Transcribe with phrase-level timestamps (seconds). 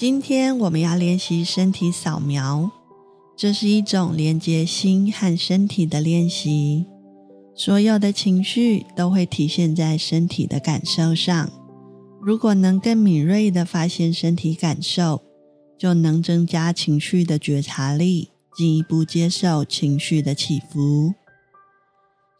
[0.00, 2.70] 今天我们要练习身体扫描，
[3.36, 6.86] 这是一种连接心和身体的练习。
[7.54, 11.50] 所有的情绪都会体现在身体的感受上。
[12.18, 15.20] 如果能更敏锐地发现身体感受，
[15.78, 21.12] 就能增加情绪的觉察力，进一步接受情绪的起伏。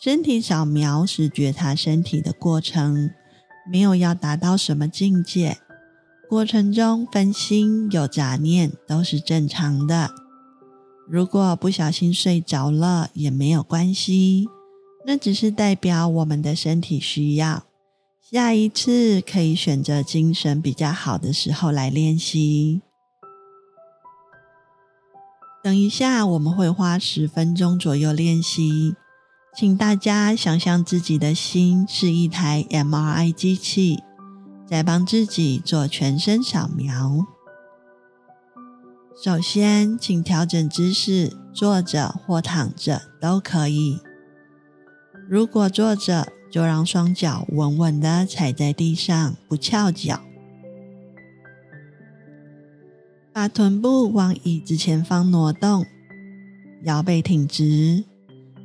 [0.00, 3.10] 身体扫描是觉察身体的过程，
[3.68, 5.58] 没有要达到什么境界。
[6.28, 10.10] 过程中分心有杂念都是正常的。
[11.08, 14.46] 如果不小心睡着了也没有关系，
[15.06, 17.64] 那只是代表我们的身体需要。
[18.20, 22.82] 下一次可以选择精神比较好的时候来练习。
[25.64, 28.94] 等一下我们会花十分钟左右练习。
[29.56, 34.02] 请大家想象自己的心是一台 MRI 机器，
[34.68, 37.26] 在帮自己做全身扫描。
[39.24, 43.98] 首先，请调整姿势，坐着或躺着都可以。
[45.28, 50.20] 如果坐着，就让双脚稳稳地踩在地上，不翘脚。
[53.32, 55.84] 把臀部往椅子前方挪动，
[56.84, 58.04] 腰背挺直。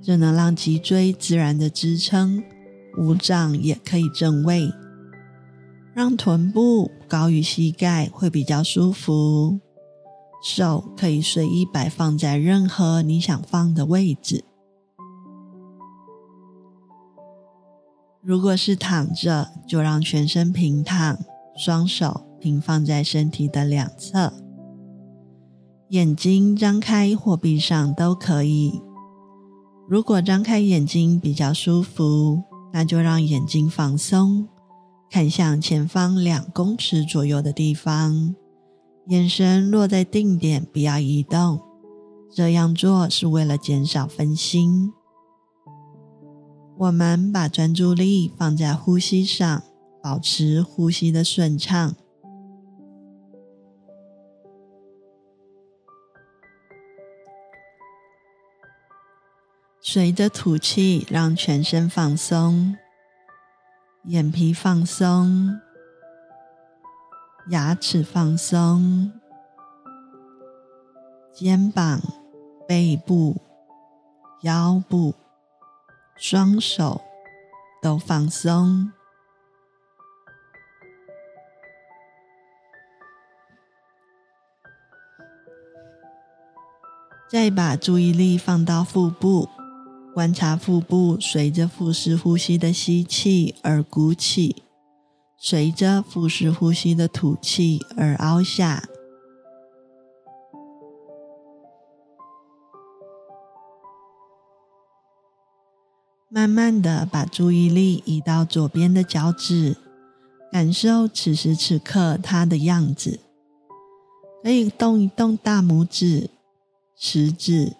[0.01, 2.43] 这能让脊椎自然的支撑，
[2.97, 4.69] 五脏也可以正位，
[5.93, 9.59] 让臀部高于膝盖会比较舒服。
[10.43, 14.43] 手可以随意摆放在任何你想放的位置。
[18.21, 21.17] 如果是躺着，就让全身平躺，
[21.55, 24.33] 双手平放在身体的两侧，
[25.89, 28.81] 眼睛张开或闭上都可以。
[29.87, 32.41] 如果张开眼睛比较舒服，
[32.73, 34.47] 那就让眼睛放松，
[35.13, 38.33] 看向前方两公尺左右的地方，
[39.05, 41.61] 眼神落在定点，不要移动。
[42.33, 44.91] 这样做是为了减少分心。
[46.79, 49.61] 我们把专注力放在呼吸上，
[50.01, 51.95] 保持呼吸的顺畅。
[59.79, 62.75] 随着吐气，让全身放松，
[64.05, 65.61] 眼皮放松，
[67.47, 69.13] 牙齿放松，
[71.31, 72.01] 肩膀、
[72.67, 73.41] 背部、
[74.41, 75.15] 腰部、
[76.17, 76.99] 双手
[77.81, 78.91] 都放松。
[87.29, 89.47] 再把注意力放到腹部。
[90.13, 94.61] 观察腹部随着腹式呼吸的吸气而鼓起，
[95.37, 98.87] 随着腹式呼吸的吐气而凹下。
[106.29, 109.75] 慢慢的把注意力移到左边的脚趾，
[110.51, 113.19] 感受此时此刻它的样子。
[114.43, 116.29] 可以动一动大拇指、
[116.95, 117.73] 食指、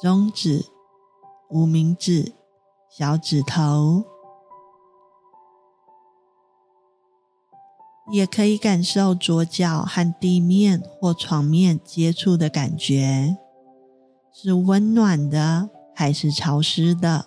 [0.00, 0.64] 中指。
[1.48, 2.32] 无名指、
[2.90, 4.04] 小指头，
[8.10, 13.36] 也可以感受左脚和地面或床面接触的感觉，
[14.32, 17.26] 是温暖的还是潮湿的？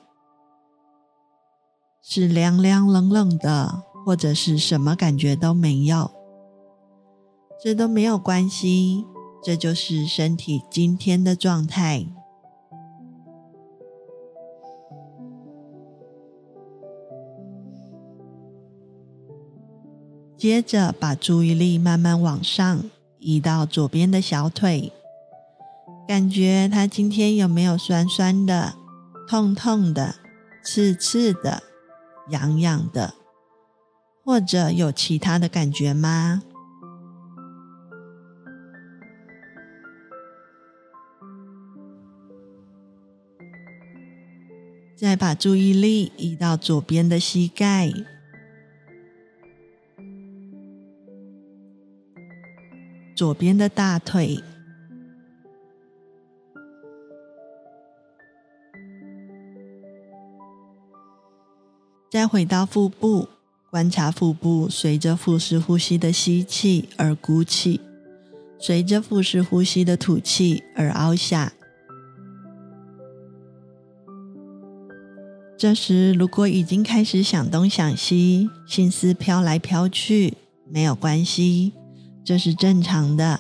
[2.01, 6.11] 是凉凉冷冷的，或者是什么感觉都没有？
[7.61, 9.05] 这都没有关系，
[9.43, 12.07] 这就是身体今天的状态。
[20.39, 22.81] 接着，把注意力慢慢往上
[23.19, 24.93] 移到左边的小腿，
[26.07, 28.75] 感觉它今天有没有酸酸的、
[29.27, 30.15] 痛痛的、
[30.63, 31.61] 刺刺的、
[32.29, 33.15] 痒痒的，
[34.23, 36.41] 或者有其他的感觉吗？
[44.95, 47.91] 再把注意力移到左边的膝盖。
[53.19, 54.41] 左边的大腿，
[62.09, 63.27] 再回到腹部，
[63.69, 67.81] 观察腹部随着腹式呼吸的吸气而鼓起，
[68.57, 71.51] 随着腹式呼吸的吐气而凹下。
[75.57, 80.35] 这时，如果已经开始想东想西，心思飘来飘去，
[80.69, 81.73] 没有关系。
[82.29, 83.39] 这是正常的。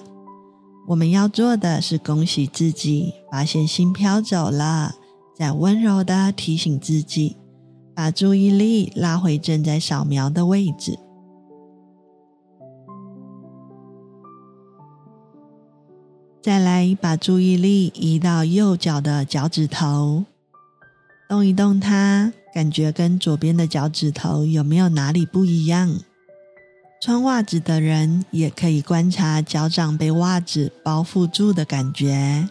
[0.87, 4.95] 我们要做的是恭喜自己，发现心飘走了，
[5.35, 7.37] 再温柔的提醒自己，
[7.93, 10.97] 把注意力拉回正在扫描的位置。
[16.41, 20.25] 再来，把注意力移到右脚的脚趾头，
[21.29, 25.99] 动一动它，感觉跟左边的脚趾头有没有哪里不一样？
[27.01, 32.49] 穿袜子的人也可以观察脚掌被袜子包覆住的感觉。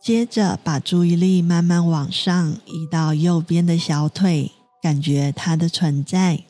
[0.00, 4.50] 接着，把注意力慢慢往上移到右边的小腿，
[4.82, 6.44] 感觉它的存在。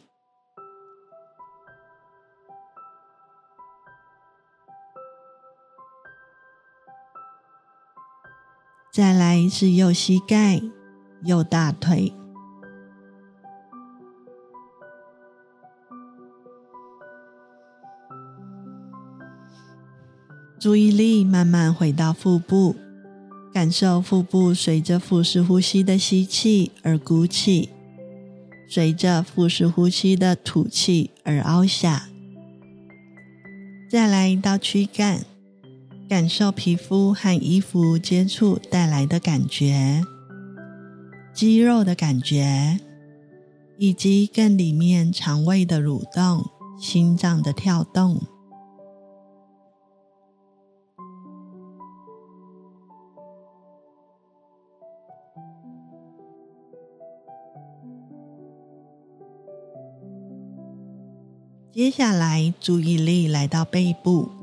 [9.50, 10.62] 是右膝盖、
[11.24, 12.12] 右大腿，
[20.58, 22.76] 注意力慢慢回到腹部，
[23.52, 27.70] 感受腹部随着腹式呼吸的吸气而鼓起，
[28.68, 32.08] 随着腹式呼吸的吐气而凹下。
[33.90, 35.29] 再来一道躯干。
[36.10, 40.02] 感受皮肤和衣服接触带来的感觉，
[41.32, 42.80] 肌肉的感觉，
[43.78, 46.44] 以及更里面肠胃的蠕动、
[46.80, 48.20] 心脏的跳动。
[61.70, 64.39] 接下来，注意力来到背部。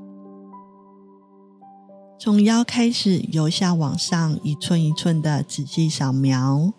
[2.27, 6.73] 从腰开始，由下往上，一寸一寸的仔细扫描，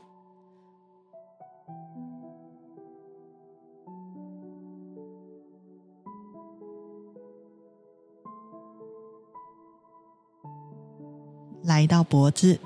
[11.62, 12.60] 来到脖子，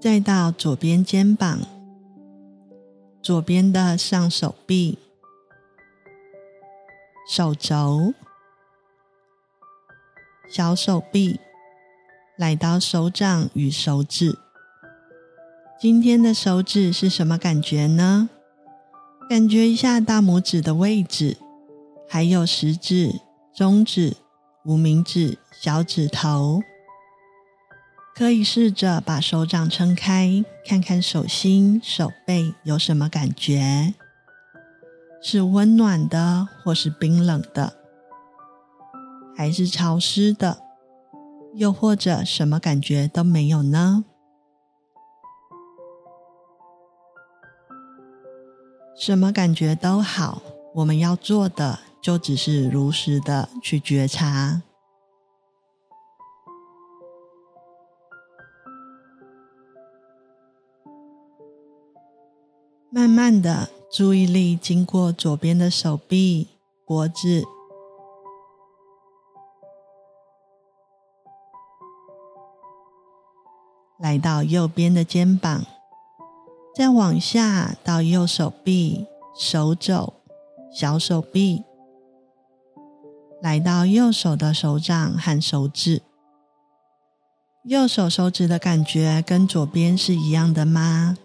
[0.00, 1.58] 再到左边肩膀，
[3.20, 4.98] 左边的上手臂、
[7.28, 8.14] 手肘。
[10.50, 11.38] 小手臂，
[12.36, 14.38] 来到手掌与手指。
[15.78, 18.30] 今天的手指是什么感觉呢？
[19.28, 21.36] 感觉一下大拇指的位置，
[22.08, 23.20] 还有食指、
[23.54, 24.16] 中指、
[24.64, 26.62] 无名指、小指头。
[28.16, 33.94] 可以试着把手掌撑开，看看手心、手背有什么感觉？
[35.22, 37.77] 是温暖的，或是冰冷的？
[39.38, 40.64] 还是潮湿的，
[41.54, 44.04] 又或者什么感觉都没有呢？
[48.96, 50.42] 什么感觉都好，
[50.74, 54.62] 我们要做的就只是如实的去觉察。
[62.90, 66.48] 慢慢的，注意力经过左边的手臂、
[66.84, 67.44] 脖子。
[74.08, 75.66] 来到右边的肩膀，
[76.74, 79.06] 再往下到右手臂、
[79.36, 80.14] 手肘、
[80.72, 81.62] 小手臂，
[83.42, 86.00] 来到右手的手掌和手指。
[87.64, 91.18] 右手手指的感觉跟左边是一样的吗？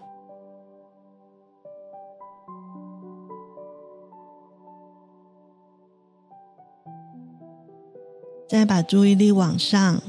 [8.50, 10.02] 再把注意力往上。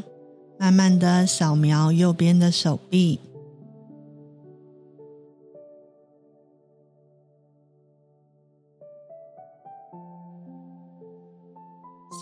[0.64, 3.20] 慢慢的扫描右边的手臂，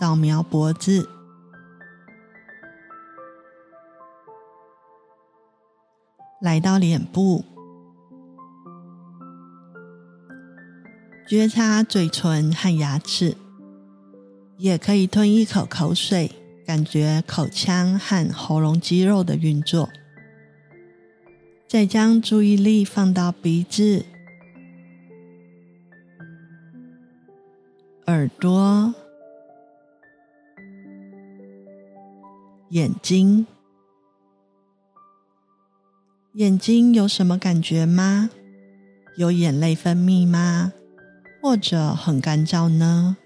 [0.01, 1.09] 扫描脖子，
[6.41, 7.45] 来到脸部，
[11.29, 13.37] 觉察嘴唇和牙齿，
[14.57, 16.42] 也可以吞一口口水。
[16.73, 19.91] 感觉口腔和喉咙肌肉的运作，
[21.69, 24.07] 再将注意力放到鼻子、
[28.07, 28.95] 耳朵、
[32.71, 33.47] 眼睛。
[36.33, 38.31] 眼睛有什么感觉吗？
[39.19, 40.73] 有眼泪分泌吗？
[41.43, 43.19] 或者很干燥呢？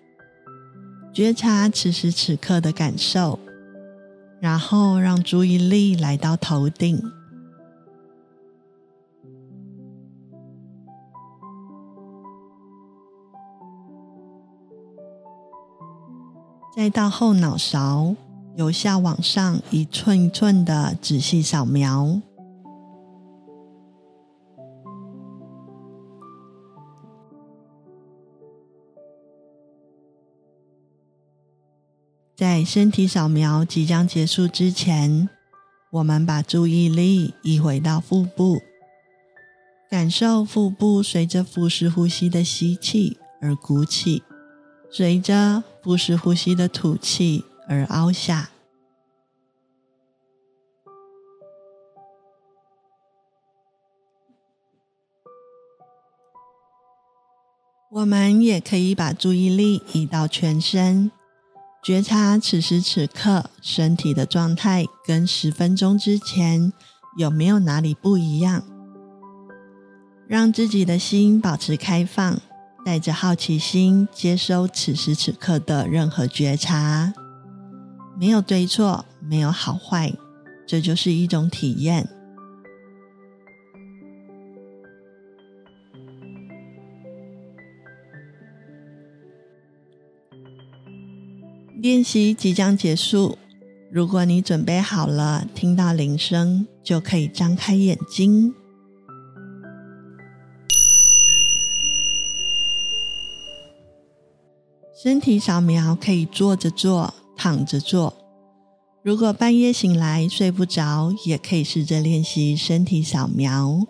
[1.16, 3.38] 觉察此时此刻的感受
[4.38, 7.02] 然后让注意力来到头顶。
[16.76, 18.14] 再到后脑勺
[18.56, 22.20] 由下往上一寸一寸的仔细扫描。
[32.36, 35.26] 在身体扫描即将结束之前，
[35.88, 38.60] 我们把注意力移回到腹部，
[39.88, 44.22] 感受腹部随着腹式呼吸的吸气而鼓起。
[44.90, 48.50] 随着腹式呼吸的吐气而凹下，
[57.90, 61.10] 我们也可以把注意力移到全身，
[61.86, 66.72] 觉察此时此刻身体的状态跟十分钟之前
[67.16, 68.64] 有没有哪里不一样，
[70.26, 72.40] 让自己的心保持开放。
[72.84, 77.12] 带着好奇心接收此时此刻的任何觉察，
[78.18, 80.12] 没有对错，没有好坏，
[80.66, 82.08] 这就是一种体验。
[91.78, 93.36] 练习即将结束，
[93.90, 98.54] 如果你准备好了，听到铃声就可以张开眼睛。
[105.02, 108.16] 身体扫描可以坐着做，躺着做。
[109.02, 113.80] 如果半夜醒来睡不着，也可以试着练习身体扫描，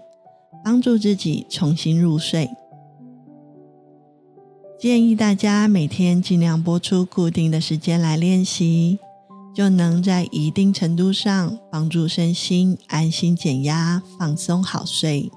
[0.65, 2.51] 帮助自己重新入睡。
[4.79, 8.99] 建议大家每天尽量播出固定的时间来练习，
[9.55, 15.33] 就能在一定程度上帮助身心安心减压、放松好睡。